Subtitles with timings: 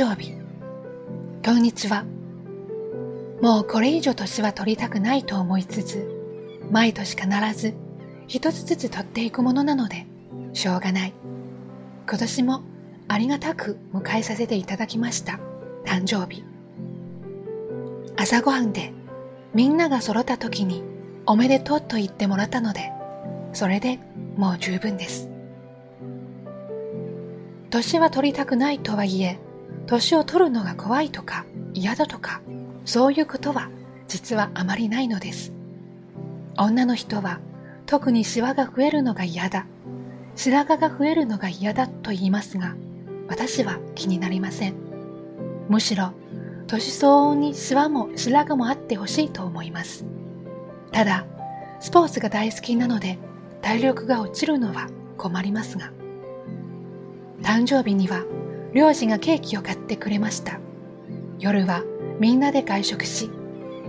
[0.00, 0.32] 生日。
[1.44, 2.04] こんにちは。
[3.42, 6.08] もうこれ以上年は取りたくないと思いつつ、
[6.70, 7.28] 毎年必
[7.60, 7.74] ず
[8.28, 10.06] 一つずつ取っていくものなので、
[10.52, 11.14] しょうがない。
[12.08, 12.62] 今年も
[13.08, 15.40] ありがたく迎えさせていただきました。
[15.84, 16.44] 誕生日。
[18.16, 18.92] 朝ごはんで
[19.52, 20.84] みんなが揃った時に
[21.26, 22.92] おめでとうと言ってもらったので、
[23.52, 23.98] それで
[24.36, 25.28] もう十分です。
[27.70, 29.40] 年は取りたくないとはいえ、
[29.88, 32.42] 年を取るのが怖いとか嫌だとか、
[32.84, 33.70] そういうことは
[34.06, 35.52] 実はあまりないのです。
[36.58, 37.40] 女の人は
[37.86, 39.64] 特にシワが増えるのが嫌だ、
[40.36, 42.76] 白髪が増えるのが嫌だと言いますが、
[43.28, 44.74] 私は気になりません。
[45.70, 46.12] むしろ、
[46.66, 50.04] 年相応にシワも白髪もあってほしいと思います。
[50.92, 51.24] ただ、
[51.80, 53.18] スポーツが大好きなので、
[53.62, 55.92] 体力が落ちるのは困りますが。
[57.40, 58.24] 誕生日には
[58.74, 60.58] 漁師がケーキを買ってくれました。
[61.38, 61.84] 夜は
[62.20, 63.30] みんなで外食し、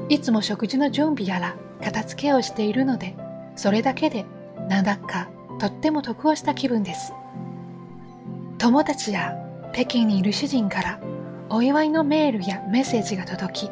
[0.08, 3.16] いつも食事の準備やら片付けをしているので、
[3.55, 4.25] それだけで
[4.69, 7.13] なんだかとっても得をした気分です。
[8.57, 9.35] 友達や
[9.73, 11.00] 北京にいる主人から
[11.50, 13.72] お祝いのメールやメッセージが届き、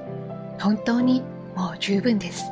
[0.59, 1.23] 本当に
[1.55, 2.51] もう十分です。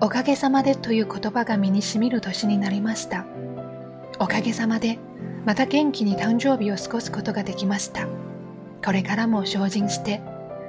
[0.00, 3.24] おかげさまでという言葉が身にしみる年になりました。
[4.18, 4.98] おかげさまで
[5.46, 8.08] また元気に誕生日を過ごすことができました。
[8.84, 10.20] これからも精進して、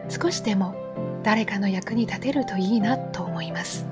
[0.08, 0.76] 少しでも
[1.24, 3.88] 誰かの役に立てるといいなと思います。